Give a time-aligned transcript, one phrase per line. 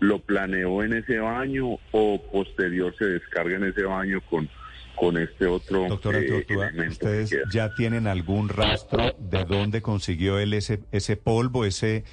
[0.00, 4.48] lo planeó en ese baño o posterior se descarga en ese baño con,
[4.94, 10.38] con este otro Doctora eh, Tortuga, ¿ustedes que ya tienen algún rastro de dónde consiguió
[10.38, 12.04] él ese, ese polvo, ese, eh,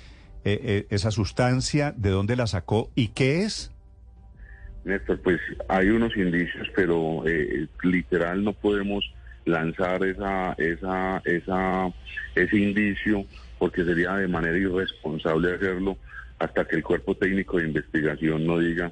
[0.45, 3.71] eh, esa sustancia, de dónde la sacó y qué es?
[4.85, 9.03] Néstor, pues hay unos indicios, pero eh, literal no podemos
[9.45, 11.89] lanzar esa, esa, esa,
[12.35, 13.25] ese indicio
[13.59, 15.97] porque sería de manera irresponsable hacerlo
[16.39, 18.91] hasta que el cuerpo técnico de investigación no diga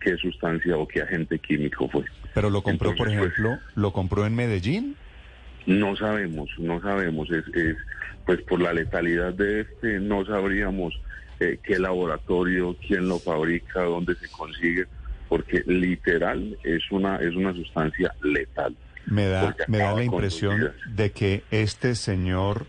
[0.00, 2.04] qué sustancia o qué agente químico fue.
[2.34, 4.96] Pero lo compró, por pues, ejemplo, lo compró en Medellín.
[5.66, 7.30] No sabemos, no sabemos.
[7.30, 7.76] Es, es
[8.26, 10.94] pues por la letalidad de este no sabríamos
[11.40, 14.86] eh, qué laboratorio, quién lo fabrica, dónde se consigue,
[15.28, 18.76] porque literal es una es una sustancia letal.
[19.06, 22.66] Me da, me da la impresión de que este señor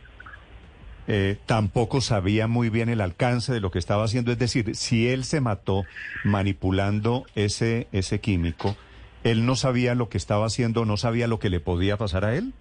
[1.07, 4.31] eh, tampoco sabía muy bien el alcance de lo que estaba haciendo.
[4.31, 5.83] Es decir, si él se mató
[6.23, 8.75] manipulando ese, ese químico,
[9.23, 12.35] él no sabía lo que estaba haciendo, no sabía lo que le podía pasar a
[12.35, 12.53] él.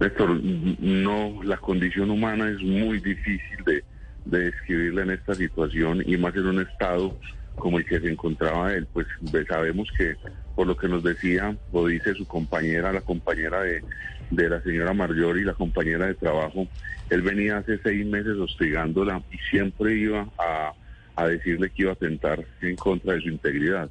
[0.00, 3.82] Néstor, no, la condición humana es muy difícil de,
[4.26, 7.16] de describirla en esta situación y más en un estado
[7.56, 8.86] como el que se encontraba él.
[8.92, 9.06] Pues
[9.48, 10.14] sabemos que
[10.54, 13.82] por lo que nos decía o dice su compañera, la compañera de,
[14.30, 16.66] de la señora Marjorie, la compañera de trabajo,
[17.10, 20.72] él venía hace seis meses hostigándola y siempre iba a,
[21.14, 23.88] a decirle que iba a atentar en contra de su integridad.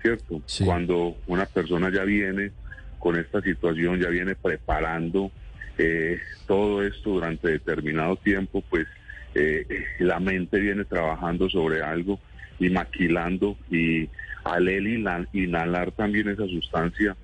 [0.00, 0.40] ¿Cierto?
[0.46, 0.64] Sí.
[0.64, 2.52] Cuando una persona ya viene
[3.00, 5.32] con esta situación, ya viene preparando
[5.76, 8.86] eh, todo esto durante determinado tiempo, pues
[9.34, 9.66] eh,
[9.98, 12.20] la mente viene trabajando sobre algo
[12.58, 14.08] y maquilando y
[14.44, 17.16] al él inha- inhalar también esa sustancia,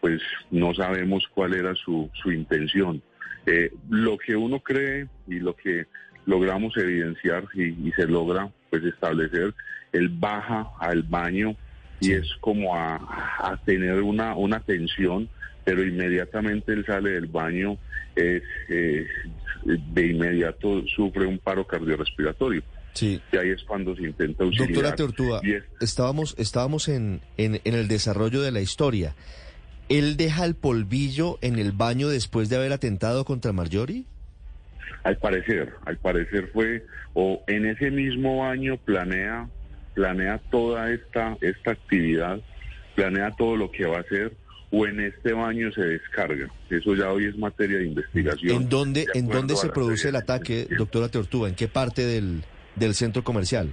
[0.00, 0.20] pues
[0.50, 3.02] no sabemos cuál era su, su intención.
[3.46, 5.86] Eh, lo que uno cree y lo que
[6.26, 9.54] logramos evidenciar y, y se logra pues establecer,
[9.92, 11.56] él baja al baño
[12.00, 15.28] y es como a, a tener una, una tensión,
[15.64, 17.78] pero inmediatamente él sale del baño,
[18.16, 19.06] es, eh,
[19.64, 22.62] de inmediato sufre un paro cardiorrespiratorio.
[22.94, 23.20] Sí.
[23.32, 24.68] Y ahí es cuando se intenta auxiliar.
[24.68, 29.14] Doctora Tortuga, es- estábamos, estábamos en, en, en el desarrollo de la historia.
[29.88, 34.04] ¿Él deja el polvillo en el baño después de haber atentado contra Marjorie?
[35.04, 39.48] Al parecer, al parecer fue, o en ese mismo año planea,
[39.94, 42.40] planea toda esta, esta actividad,
[42.94, 44.32] planea todo lo que va a hacer,
[44.70, 46.48] o en este baño se descarga.
[46.70, 48.62] Eso ya hoy es materia de investigación.
[48.62, 51.48] ¿En dónde, de en dónde se produce el ataque, doctora Tortuga?
[51.48, 52.42] ¿En qué parte del,
[52.76, 53.72] del centro comercial?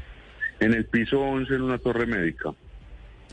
[0.60, 2.50] En el piso 11 en una torre médica.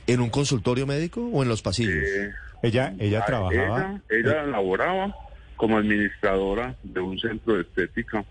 [0.06, 1.94] ¿En un consultorio médico o en los pasillos?
[2.04, 2.30] Eh,
[2.62, 4.00] Ella, ella a- trabajaba.
[4.08, 5.14] Ella, ella laboraba
[5.56, 8.24] como administradora de un centro de estética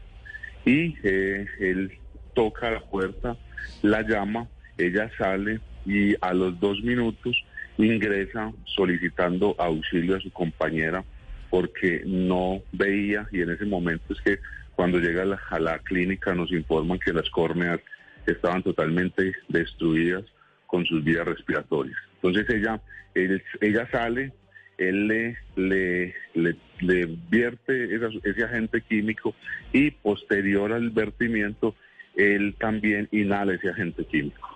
[0.66, 1.98] y eh, él
[2.34, 3.36] toca la puerta,
[3.82, 4.48] la llama,
[4.78, 7.36] ella sale y a los dos minutos
[7.78, 11.04] ingresa solicitando auxilio a su compañera
[11.50, 14.40] porque no veía y en ese momento es que
[14.76, 17.80] cuando llega a la, a la clínica nos informan que las córneas
[18.26, 20.24] estaban totalmente destruidas
[20.68, 21.98] con sus vías respiratorias.
[22.16, 22.82] Entonces ella,
[23.14, 24.34] él- ella sale,
[24.78, 29.34] él le, le, le, le vierte esa- ese agente químico
[29.72, 31.76] y posterior al vertimiento,
[32.16, 34.50] él también inhala ese agente químico.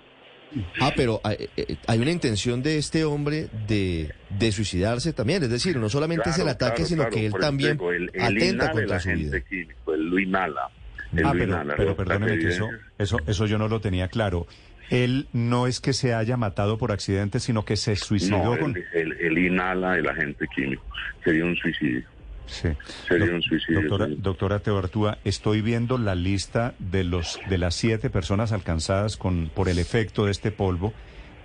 [0.82, 5.44] Ah, pero hay, eh, hay una intención de este hombre de, de suicidarse también.
[5.44, 8.10] Es decir, no solamente es el ataque, claro, sino claro, que él también digo, él-
[8.16, 9.42] él atenta el contra su agente vida.
[9.48, 9.79] químico,
[10.10, 10.70] él lo inhala.
[11.16, 14.48] él Ah, pero, perdóneme que eso, eso, eso yo no lo tenía claro.
[14.90, 18.76] Él no es que se haya matado por accidente, sino que se suicidó No, con...
[18.76, 20.84] él, él- él inhala el agente químico.
[21.24, 22.04] Sería un suicidio.
[22.48, 22.70] Sí.
[23.08, 24.16] Sería un suicidio, Doctora, sí.
[24.18, 29.70] doctora Teobartúa, estoy viendo la lista de los de las siete personas alcanzadas con por
[29.70, 30.92] el efecto de este polvo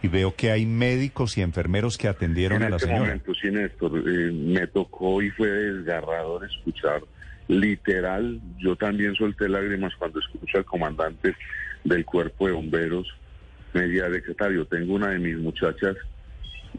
[0.03, 3.05] y veo que hay médicos y enfermeros que atendieron en a la este señora.
[3.05, 7.03] momento, sí, Néstor, eh, me tocó y fue desgarrador escuchar.
[7.49, 11.37] Literal, yo también solté lágrimas cuando escucho al comandante
[11.85, 13.07] del cuerpo de bomberos.
[13.75, 15.97] Me decía, secretario, tengo una de mis muchachas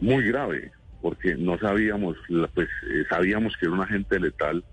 [0.00, 2.16] muy grave, porque no sabíamos,
[2.54, 4.64] pues eh, sabíamos que era un agente letal,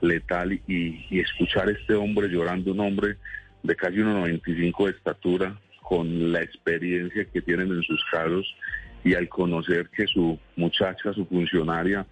[0.00, 3.16] letal y, escuchar a este hombre llorando, un hombre
[3.62, 8.46] de casi 1,95 de estatura, con la experiencia que tienen en sus casos
[9.04, 12.04] y al conocer que su muchacha, su funcionaria,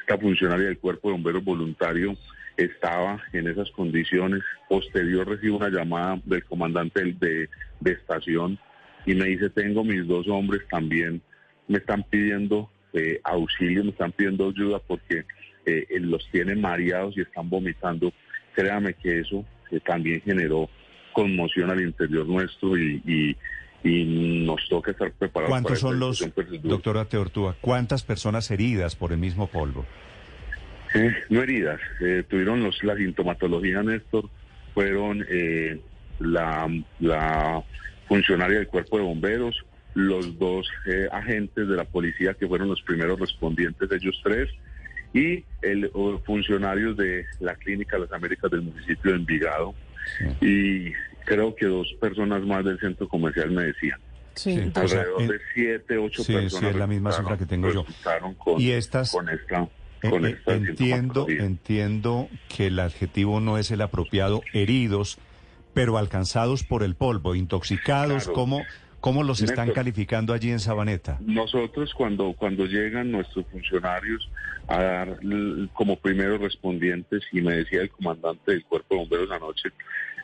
[0.00, 2.16] esta funcionaria del cuerpo de bomberos voluntario
[2.56, 4.42] estaba en esas condiciones.
[4.68, 7.48] Posterior recibo una llamada del comandante de,
[7.80, 8.58] de estación
[9.06, 11.20] y me dice, tengo mis dos hombres también,
[11.68, 15.24] me están pidiendo eh, auxilio, me están pidiendo ayuda porque
[15.66, 18.12] eh, eh, los tienen mareados y están vomitando.
[18.54, 20.68] Créame que eso eh, también generó
[21.12, 23.36] conmoción al interior nuestro y, y-
[23.86, 25.50] y nos toca estar preparados.
[25.50, 29.84] para ¿Cuántos son los, pues, doctora Teortúa, cuántas personas heridas por el mismo polvo?
[30.94, 34.28] Eh, no heridas, eh, tuvieron los, la sintomatología, Néstor,
[34.74, 35.80] fueron eh,
[36.20, 36.68] la,
[37.00, 37.62] la
[38.06, 39.64] funcionaria del cuerpo de bomberos,
[39.94, 44.48] los dos eh, agentes de la policía que fueron los primeros respondientes, ellos tres,
[45.12, 45.90] y el
[46.24, 49.74] funcionarios de la Clínica Las Américas del municipio de Envigado.
[50.40, 50.92] Y
[51.24, 53.98] creo que dos personas más del centro comercial me decían.
[54.34, 54.54] Sí.
[54.56, 56.60] Sí, O sea, Alrededor en- de siete, ocho sí, personas.
[56.64, 57.86] sí, es la misma cifra que tengo yo.
[58.38, 59.68] Con, Y estas- con esta, Eh,
[60.10, 65.18] con eh, esta entiendo, entiendo que el adjetivo no es el apropiado, heridos,
[65.72, 68.32] pero alcanzados por el polvo, intoxicados, Claro.
[68.32, 68.62] ¿cómo,
[69.00, 71.18] cómo los están calificando allí en Sabaneta?
[71.20, 74.30] Nosotros cuando, cuando llegan nuestros funcionarios
[74.68, 75.18] a dar
[75.72, 79.70] como primeros respondientes, y me decía el comandante del cuerpo de bomberos anoche,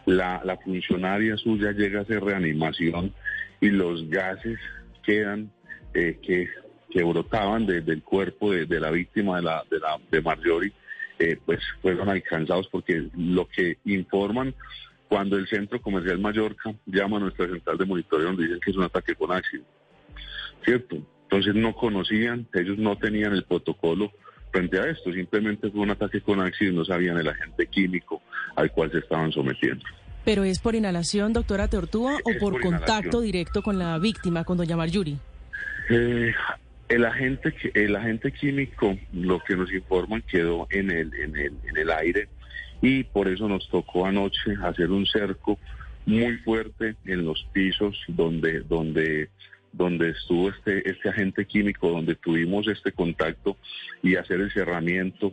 [0.06, 3.12] la, la funcionaria suya llega a hacer reanimación
[3.61, 4.59] y los gases
[5.05, 5.50] quedan
[5.93, 6.49] eh, que,
[6.91, 10.73] que brotaban de- del cuerpo de, de la víctima de, la, de, la, de Marjorie,
[11.19, 14.55] eh, pues fueron alcanzados porque lo que informan
[15.09, 18.77] cuando el Centro Comercial Mallorca llama a nuestra central de monitoreo donde dicen que es
[18.77, 19.65] un ataque con ácido.
[20.65, 20.97] ¿cierto?
[21.25, 24.13] Entonces no conocían, ellos no tenían el protocolo
[24.53, 28.21] frente a esto, simplemente fue un ataque con ácido y no sabían el agente químico
[28.57, 29.85] al cual se estaban sometiendo.
[30.25, 34.59] ¿Pero es por inhalación, doctora Teortúa, o por, por contacto directo con la víctima, con
[34.59, 35.17] doña Marjorie?
[35.89, 36.33] Eh,
[36.91, 41.77] el agente el agente químico, lo que nos informan, quedó en el, en el, en
[41.77, 42.29] el aire
[42.83, 45.59] y por eso nos tocó anoche hacer un cerco
[46.05, 49.31] muy fuerte en los pisos donde, donde,
[49.73, 53.57] donde estuvo este, este agente químico, donde tuvimos este contacto
[54.03, 55.33] y hacer el cerramiento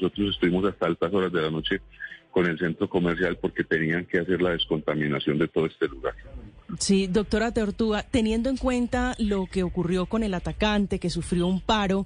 [0.00, 1.80] Nosotros estuvimos hasta altas horas de la noche
[2.30, 6.14] con el centro comercial porque tenían que hacer la descontaminación de todo este lugar.
[6.78, 11.60] Sí, doctora Teortúa, teniendo en cuenta lo que ocurrió con el atacante que sufrió un
[11.60, 12.04] paro,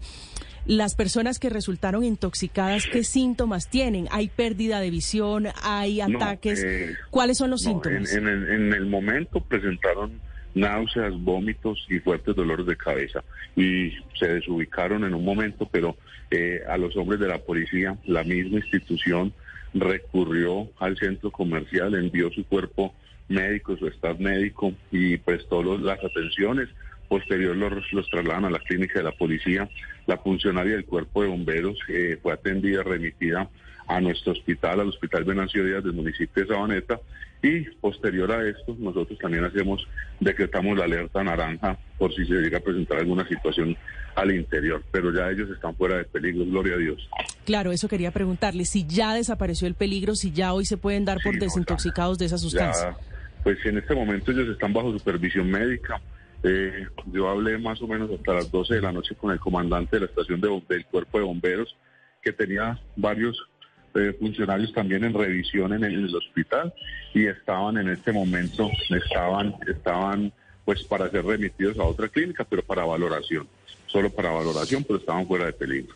[0.66, 4.06] las personas que resultaron intoxicadas, ¿qué síntomas tienen?
[4.12, 5.48] ¿Hay pérdida de visión?
[5.62, 6.62] ¿Hay No, ataques?
[6.62, 8.12] eh, ¿Cuáles son los no, síntomas?
[8.12, 10.20] En, en el, en el momento presentaron
[10.54, 13.22] náuseas, vómitos y fuertes dolores de cabeza
[13.56, 15.96] y se desubicaron en un momento, pero
[16.30, 19.32] eh, a los hombres de la policía, la misma institución
[19.74, 22.94] recurrió al centro comercial, envió su cuerpo
[23.28, 26.68] médico, su staff médico y prestó las atenciones.
[27.08, 29.68] Posterior los, los trasladan a la clínica de la policía.
[30.06, 33.48] La funcionaria del cuerpo de bomberos eh, fue atendida, remitida
[33.90, 37.00] a nuestro hospital, al Hospital Venancio Díaz del municipio de Sabaneta.
[37.42, 39.84] Y posterior a esto, nosotros también hacemos,
[40.20, 43.76] decretamos la alerta naranja por si se llega a presentar alguna situación
[44.14, 44.84] al interior.
[44.92, 47.08] Pero ya ellos están fuera de peligro, gloria a Dios.
[47.44, 51.18] Claro, eso quería preguntarle, si ya desapareció el peligro, si ya hoy se pueden dar
[51.24, 52.90] por Sí, desintoxicados de esa sustancia.
[52.90, 56.00] Ya, pues en este momento ellos están bajo supervisión médica.
[56.44, 59.96] Eh, yo hablé más o menos hasta las 12 de la noche con el comandante
[59.96, 61.76] de la estación de, del cuerpo de bomberos,
[62.22, 63.49] que tenía varios
[63.94, 66.72] eh, funcionarios también en revisión en el, en el hospital
[67.14, 70.32] y estaban en este momento, estaban, estaban
[70.64, 73.48] pues para ser remitidos a otra clínica, pero para valoración,
[73.86, 75.94] solo para valoración, pero estaban fuera de peligro.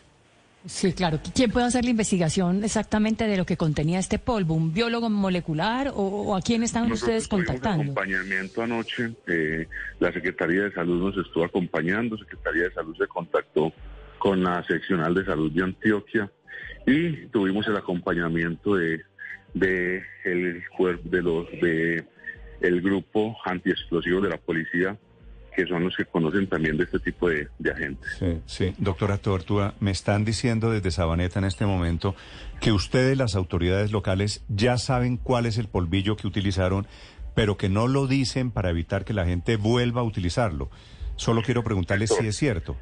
[0.65, 1.19] Sí, claro.
[1.33, 4.55] ¿Quién puede hacer la investigación exactamente de lo que contenía este polvo?
[4.55, 7.83] ¿Un biólogo molecular o, o a quién están Nosotros ustedes contactando?
[7.83, 9.67] acompañamiento anoche, eh,
[9.99, 13.71] la Secretaría de Salud nos estuvo acompañando, Secretaría de Salud se contactó
[14.17, 16.31] con la seccional de salud de Antioquia
[16.85, 19.01] y tuvimos el acompañamiento de,
[19.53, 22.05] de el cuer- de los de
[22.61, 24.97] el grupo antiexplosivo de la policía
[25.55, 28.21] que son los que conocen también de este tipo de, agentes.
[28.45, 28.73] Sí.
[28.77, 32.13] Doctora Tortua, me están diciendo desde Sabaneta en este momento
[32.59, 36.87] que ustedes, las autoridades locales, ya saben cuál es el polvillo que utilizaron,
[37.35, 40.69] pero que no lo dicen para evitar que la gente vuelva a utilizarlo.
[41.15, 42.75] Solo quiero preguntarles si es cierto.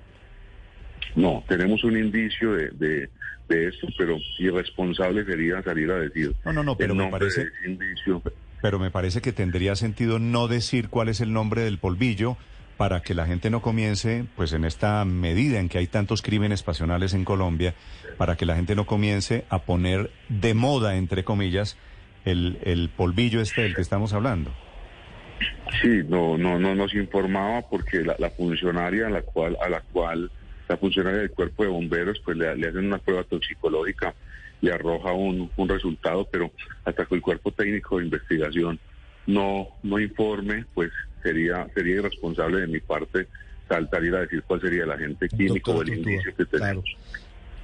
[1.16, 3.10] No, tenemos un indicio de, de,
[3.50, 8.22] de esto, pero irresponsable sería salir a decir No, no, no, pero me parece- indicio.
[8.62, 12.38] Pero me parece que tendría sentido no decir cuál es el nombre del polvillo
[12.78, 16.64] para que la gente no comience, pues en esta medida en que hay tantos crímenes
[16.64, 17.76] pasionales en Colombia,
[18.18, 21.78] para que la gente no comience a poner de moda, entre comillas,
[22.26, 24.52] el, el polvillo este del que estamos hablando.
[25.82, 29.82] Sí, no, no, no nos informaba porque la, la funcionaria a la cual, a la
[29.82, 30.32] cual,
[30.68, 34.14] la funcionaria del cuerpo de bomberos, pues le, le hacen una prueba toxicológica,
[34.62, 36.52] le arroja un, un resultado, pero
[36.86, 38.80] hasta que el cuerpo técnico de investigación
[39.28, 40.92] no, no informe, pues
[41.22, 43.28] sería, sería irresponsable de mi parte
[43.68, 46.46] saltar y ir a decir cuál sería el agente químico o el Tortua, indicio que
[46.46, 46.86] tenemos.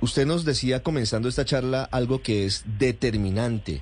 [0.01, 3.82] Usted nos decía comenzando esta charla algo que es determinante.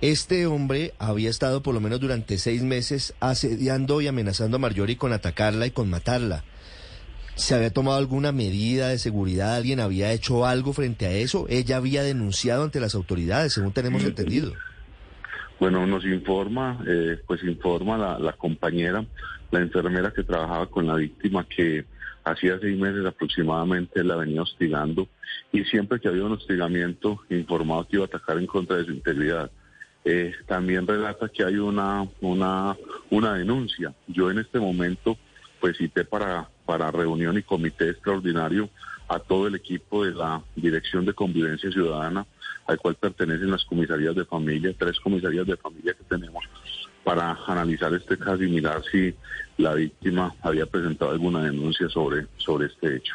[0.00, 4.98] Este hombre había estado por lo menos durante seis meses asediando y amenazando a Marjorie
[4.98, 6.44] con atacarla y con matarla.
[7.36, 9.56] ¿Se había tomado alguna medida de seguridad?
[9.56, 11.46] ¿Alguien había hecho algo frente a eso?
[11.48, 14.52] Ella había denunciado ante las autoridades, según tenemos entendido.
[15.58, 19.04] Bueno, nos informa, eh, pues informa la, la compañera,
[19.50, 21.84] la enfermera que trabajaba con la víctima que
[22.24, 25.08] hacía seis meses aproximadamente la venía hostigando
[25.52, 28.92] y siempre que había un hostigamiento informaba que iba a atacar en contra de su
[28.92, 29.50] integridad.
[30.04, 32.76] Eh, también relata que hay una, una,
[33.10, 33.94] una denuncia.
[34.06, 35.16] Yo en este momento
[35.60, 38.68] pues cité para, para reunión y comité extraordinario
[39.08, 42.26] a todo el equipo de la Dirección de Convivencia Ciudadana,
[42.66, 46.44] al cual pertenecen las comisarías de familia, tres comisarías de familia que tenemos,
[47.02, 49.14] para analizar este caso y mirar si
[49.58, 53.14] la víctima había presentado alguna denuncia sobre, sobre este hecho.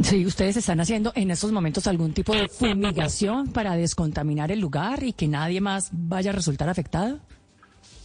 [0.00, 5.04] Sí, ustedes están haciendo en estos momentos algún tipo de fumigación para descontaminar el lugar
[5.04, 7.20] y que nadie más vaya a resultar afectado.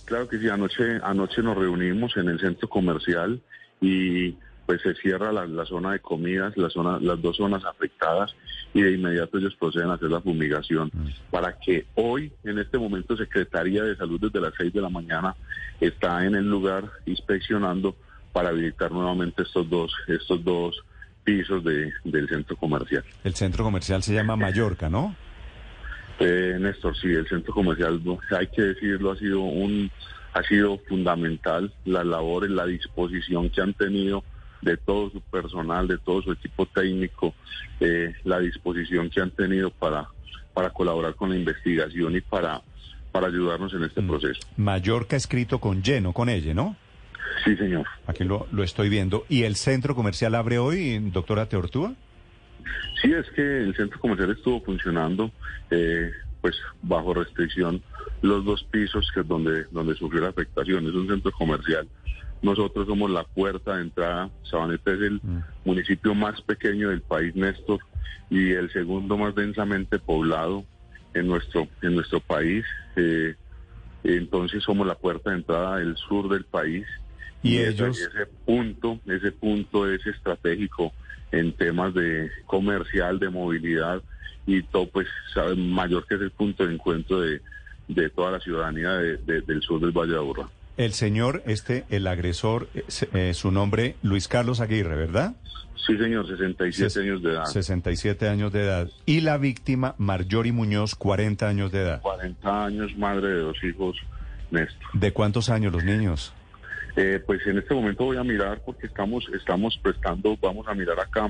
[0.06, 3.42] Claro que sí, anoche, anoche nos reunimos en el centro comercial
[3.82, 4.36] y
[4.70, 8.36] pues se cierra la, la zona de comidas, la zona, las dos zonas afectadas
[8.72, 10.92] y de inmediato ellos proceden a hacer la fumigación
[11.32, 15.36] para que hoy, en este momento, Secretaría de Salud desde las 6 de la mañana
[15.82, 17.96] está en el lugar inspeccionando
[18.32, 20.80] para habilitar nuevamente estos dos, estos dos
[21.24, 23.04] pisos de, del centro comercial.
[23.24, 25.16] El centro comercial se llama Mallorca, ¿no?
[26.20, 28.00] Eh, Néstor, sí, el centro comercial,
[28.38, 29.90] hay que decirlo, ha sido un,
[30.34, 34.24] ha sido fundamental las labores, la disposición que han tenido
[34.62, 37.34] de todo su personal, de todo su equipo técnico,
[37.80, 40.08] eh, la disposición que han tenido para,
[40.54, 42.62] para colaborar con la investigación y para,
[43.12, 44.42] para ayudarnos en este proceso.
[44.58, 46.76] Mallorca escrito con Y, no con ella, ¿no?
[47.46, 47.86] Sí, señor.
[48.06, 49.26] Aquí lo, lo estoy viendo.
[49.30, 51.94] ¿Y el centro comercial abre hoy, doctora Teortúa?
[53.02, 55.32] Sí, es que el centro comercial estuvo funcionando,
[55.72, 56.12] eh,
[56.42, 57.82] pues bajo restricción,
[58.22, 60.86] los dos pisos que es donde, donde sufrió la afectación.
[60.88, 61.88] Es un centro comercial.
[62.42, 64.30] Nosotros somos la puerta de entrada.
[64.44, 65.20] Sabaneta es el
[65.66, 67.80] municipio más pequeño del país, Néstor,
[68.30, 70.66] y el segundo más densamente poblado
[71.14, 72.66] en nuestro, en nuestro país.
[72.96, 73.36] Eh,
[74.04, 76.86] entonces somos la puerta de entrada del sur del país.
[77.44, 80.94] Y ese- ellos- ese punto, ese punto es estratégico
[81.32, 84.02] en temas de comercial, de movilidad
[84.46, 87.42] y todo, pues sabe, mayor que es el punto de encuentro de,
[87.88, 90.50] de toda la ciudadanía de- de- del sur del Valle de Aburrá.
[90.80, 95.34] El señor, este, el agresor, eh, se- eh, su nombre, Luis Carlos Aguirre, ¿verdad?
[95.86, 97.46] Sí, señor, 67 Ses- años de edad.
[97.48, 98.90] 67 años de edad.
[99.06, 102.02] Y la víctima, Marjorie Muñoz, 40 años de edad.
[102.02, 103.98] 40 años, madre de dos hijos,
[104.52, 104.80] Néstor.
[104.94, 106.32] ¿De cuántos años los niños?
[106.96, 110.98] Eh, pues en este momento voy a mirar porque estamos estamos prestando, vamos a mirar
[111.02, 111.30] acá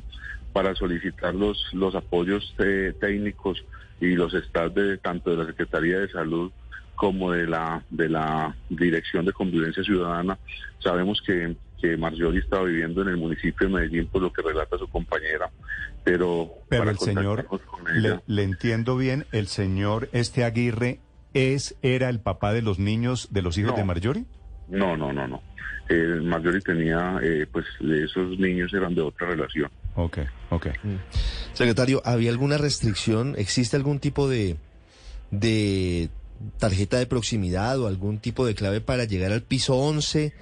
[0.53, 3.63] para solicitar los los apoyos eh, técnicos
[3.99, 6.51] y los staff de tanto de la Secretaría de Salud
[6.99, 10.37] como de la de la Dirección de Convivencia Ciudadana.
[10.83, 14.77] Sabemos que que Marjorie está viviendo en el municipio de Medellín por lo que relata
[14.77, 15.49] su compañera,
[16.03, 20.43] pero Pero para el señor, contactarnos con ella- le, le entiendo bien, el señor, este
[20.43, 20.99] Aguirre,
[21.33, 23.77] es, era el papá de los niños, de los hijos No.
[23.77, 24.25] de Marjorie?
[24.67, 25.41] No, no, no, no.
[25.87, 29.71] Eh, Marjorie tenía, eh, pues esos niños eran de otra relación.
[29.95, 30.17] Ok,
[30.49, 30.67] ok.
[31.53, 33.35] Secretario, ¿había alguna restricción?
[33.37, 34.57] ¿Existe algún tipo de,
[35.31, 36.09] de
[36.57, 40.33] tarjeta de proximidad o algún tipo de clave para llegar al piso 11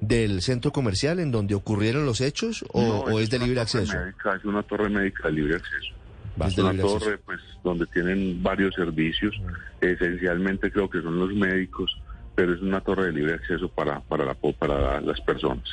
[0.00, 3.94] del centro comercial en donde ocurrieron los hechos o, No, o es de libre acceso?
[3.96, 5.94] médica, es una torre médica de libre acceso.
[6.40, 6.98] Es Es de una acceso.
[6.98, 9.34] torre pues donde tienen varios servicios,
[9.80, 11.90] esencialmente creo que son los médicos,
[12.34, 15.64] pero es una torre de libre acceso para para la, para las personas.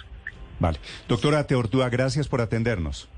[0.60, 0.80] Vale.
[1.10, 3.10] Doctora Teortúa, gracias por atendernos.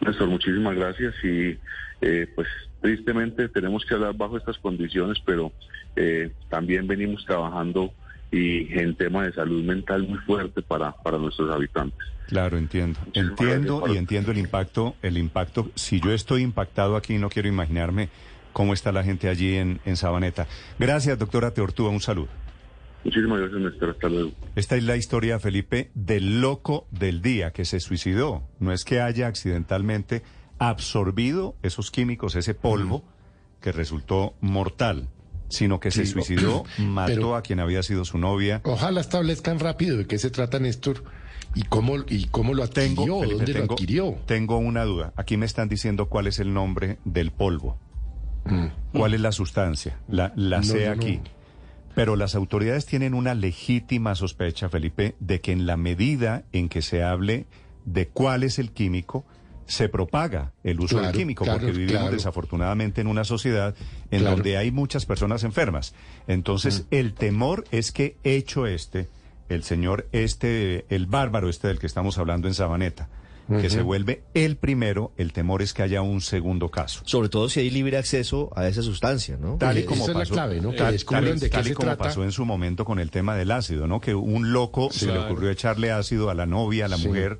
[0.00, 1.58] Néstor, muchísimas gracias y
[2.00, 2.48] eh, pues
[2.80, 5.52] tristemente tenemos que hablar bajo estas condiciones, pero
[5.96, 7.92] eh, también venimos trabajando
[8.32, 11.98] y en tema de salud mental muy fuerte para, para nuestros habitantes.
[12.28, 12.98] Claro, entiendo.
[13.06, 15.70] Muchísimas entiendo y entiendo el impacto, el impacto.
[15.74, 18.08] Si yo estoy impactado aquí, no quiero imaginarme
[18.52, 20.46] cómo está la gente allí en, en Sabaneta.
[20.78, 22.28] Gracias, doctora Teortúa, un saludo.
[23.04, 23.90] Muchísimas gracias, Néstor.
[23.90, 24.32] Hasta luego.
[24.56, 28.42] Esta es la historia, Felipe, del loco del día que se suicidó.
[28.58, 30.22] No es que haya accidentalmente
[30.58, 33.02] absorbido esos químicos, ese polvo,
[33.62, 35.08] que resultó mortal,
[35.48, 38.60] sino que se Sí, suicidó, mató pero- a quien había sido su novia.
[38.64, 41.02] Ojalá establezcan rápido de qué se trata, Néstor,
[41.54, 44.18] y cómo, y cómo lo adquirió, Tengo, Felipe, dónde lo tengo- adquirió.
[44.26, 45.12] tengo una duda.
[45.16, 47.78] Aquí me están diciendo cuál es el nombre del polvo.
[48.92, 49.98] ¿Cuál es la sustancia?
[50.08, 51.00] La, la No, sé no, no.
[51.94, 56.82] Pero las autoridades tienen una legítima sospecha, Felipe, de que en la medida en que
[56.82, 57.46] se hable
[57.84, 59.24] de cuál es el químico,
[59.70, 62.14] se propaga el uso del químico, claro, porque vivimos claro.
[62.16, 63.74] desafortunadamente en una sociedad
[64.10, 65.94] en donde hay muchas personas enfermas.
[66.26, 69.08] Entonces, el temor es que hecho este,
[69.48, 73.08] el señor este, el bárbaro este del que estamos hablando en Sabaneta,
[73.60, 77.02] que se vuelve el primero, el temor es que haya un segundo caso.
[77.04, 79.56] Sobre todo si hay libre acceso a esa sustancia, ¿no?
[79.56, 80.70] Tal y Esa como es la pasó, clave, ¿no?
[80.70, 82.04] Que tal- descubran tal- de qué tal y se como trata.
[82.04, 84.00] pasó en su momento con el tema del ácido, ¿no?
[84.00, 87.08] Que un loco se le ocurrió echarle ácido a la novia, a la Sí.
[87.08, 87.38] mujer,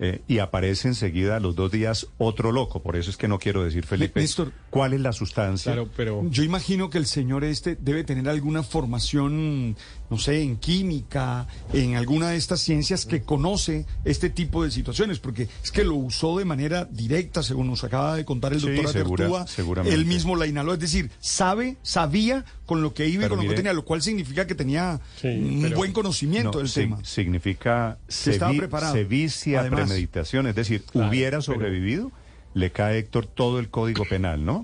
[0.00, 2.82] eh, y aparece enseguida a los dos días otro loco.
[2.82, 4.52] Por eso es que no quiero decir, Felipe, Néstor.
[4.70, 5.72] cuál es la sustancia.
[5.72, 9.76] Claro, pero yo imagino que el señor este debe tener alguna formación,
[10.10, 15.18] no sé, en química, en alguna de estas ciencias que conoce este tipo de situaciones,
[15.18, 18.66] porque es que lo usó de manera directa, según nos acaba de contar el Sí,
[18.70, 19.84] doctor segura- Atertúa.
[19.90, 23.48] Él mismo la inhaló, es decir, sabe, sabía con lo que iba y con lo
[23.48, 26.98] que tenía, lo cual significa que tenía un buen conocimiento No, del sig- tema.
[27.04, 28.92] Significa estaba sevi- preparado.
[28.94, 29.80] sevicia Además.
[29.80, 32.12] premeditación, es decir, hubiera sobrevivido,
[32.54, 34.62] le cae Héctor todo el código penal, ¿no?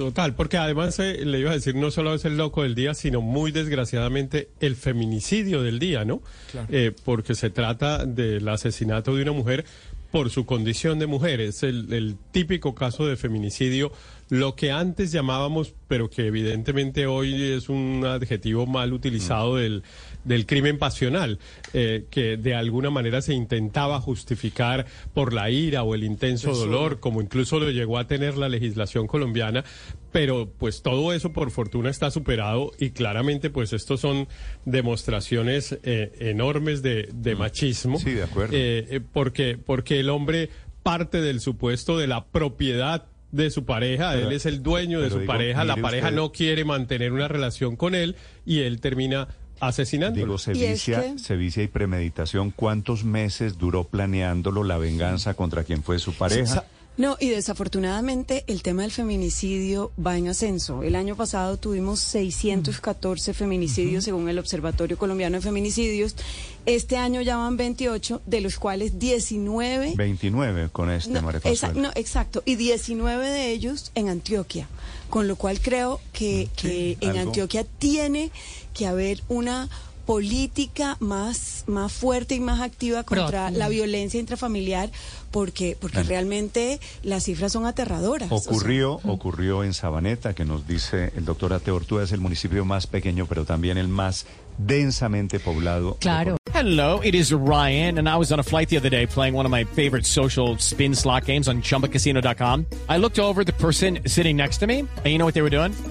[0.00, 2.94] Total, porque además eh, le iba a decir, no solo es el loco del día,
[2.94, 6.22] sino muy desgraciadamente el feminicidio del día, ¿no?
[6.50, 6.68] Claro.
[6.70, 9.66] Eh, porque se trata del asesinato de una mujer
[10.10, 11.42] por su condición de mujer.
[11.42, 13.92] Es el, el típico caso de feminicidio,
[14.30, 19.82] lo que antes llamábamos, pero que evidentemente hoy es un adjetivo mal utilizado del,
[20.24, 21.38] del crimen pasional,
[21.72, 27.00] eh, que de alguna manera se intentaba justificar por la ira o el intenso dolor,
[27.00, 29.64] como incluso lo llegó a tener la legislación colombiana,
[30.12, 34.28] pero pues todo eso por fortuna está superado y claramente pues estos son
[34.84, 37.98] demostraciones eh, enormes de, de machismo.
[37.98, 38.52] Sí, de acuerdo.
[38.56, 40.48] Eh, porque, porque el hombre
[40.82, 45.10] parte del supuesto de la propiedad de su pareja, Pero- él es el dueño de
[45.10, 48.80] su digo, pareja, la pareja usted- no quiere mantener una relación con él y él
[48.80, 49.28] termina
[49.60, 50.24] asesinándolo.
[50.24, 56.14] Digo, sevicia, sevicia y premeditación, ¿cuántos meses duró planeándolo la venganza contra quien fue su
[56.14, 56.64] pareja?
[57.00, 60.82] No, y desafortunadamente el tema del feminicidio va en ascenso.
[60.82, 66.14] El año pasado tuvimos 614 feminicidios según el Observatorio Colombiano de Feminicidios.
[66.66, 69.94] Este año ya van 28, de los cuales 19...
[69.96, 71.40] 29 con este, No, María
[71.94, 74.68] exacto, y 19 de ellos en Antioquia,
[75.08, 77.16] con lo cual creo que, que en.
[77.16, 78.30] Antioquia tiene
[78.74, 79.70] que haber una
[80.10, 83.58] política más, más fuerte y más activa contra Proactiva.
[83.58, 84.90] la violencia intrafamiliar
[85.30, 86.08] porque, porque Bueno.
[86.08, 88.30] realmente las cifras son aterradoras.
[88.32, 92.18] o sea, Ocurrió, ocurrió en Sabaneta, que nos dice el doctor Ateo Ortúa, es el
[92.20, 94.26] municipio más pequeño, pero también el más
[94.58, 95.96] densamente poblado.
[96.00, 96.36] Claro.
[96.52, 99.46] Hello, it is Ryan, and I was on a flight the other day playing one
[99.46, 102.66] of my favorite social spin slot games on chumbacasino.com.
[102.88, 105.42] I looked over at the person sitting next to me, and you know what they
[105.42, 105.72] were doing?